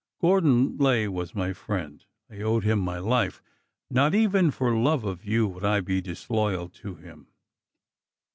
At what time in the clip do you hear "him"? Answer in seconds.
2.63-2.79, 6.95-7.27